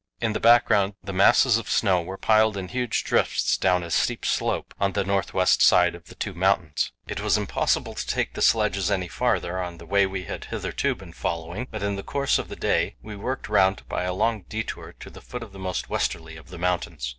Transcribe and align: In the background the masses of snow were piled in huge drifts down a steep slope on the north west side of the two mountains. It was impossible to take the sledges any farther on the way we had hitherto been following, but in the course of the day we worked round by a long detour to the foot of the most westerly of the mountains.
In 0.19 0.33
the 0.33 0.39
background 0.39 0.95
the 1.03 1.13
masses 1.13 1.59
of 1.59 1.69
snow 1.69 2.01
were 2.01 2.17
piled 2.17 2.57
in 2.57 2.69
huge 2.69 3.03
drifts 3.03 3.55
down 3.55 3.83
a 3.83 3.91
steep 3.91 4.25
slope 4.25 4.73
on 4.79 4.93
the 4.93 5.03
north 5.03 5.35
west 5.35 5.61
side 5.61 5.93
of 5.93 6.05
the 6.07 6.15
two 6.15 6.33
mountains. 6.33 6.91
It 7.07 7.19
was 7.19 7.37
impossible 7.37 7.93
to 7.93 8.07
take 8.07 8.33
the 8.33 8.41
sledges 8.41 8.89
any 8.89 9.07
farther 9.07 9.61
on 9.61 9.77
the 9.77 9.85
way 9.85 10.07
we 10.07 10.23
had 10.23 10.45
hitherto 10.45 10.95
been 10.95 11.13
following, 11.13 11.67
but 11.69 11.83
in 11.83 11.97
the 11.97 12.01
course 12.01 12.39
of 12.39 12.47
the 12.47 12.55
day 12.55 12.95
we 13.03 13.15
worked 13.15 13.47
round 13.47 13.87
by 13.87 14.01
a 14.05 14.13
long 14.15 14.41
detour 14.49 14.93
to 15.01 15.11
the 15.11 15.21
foot 15.21 15.43
of 15.43 15.51
the 15.51 15.59
most 15.59 15.87
westerly 15.87 16.35
of 16.35 16.49
the 16.49 16.57
mountains. 16.57 17.07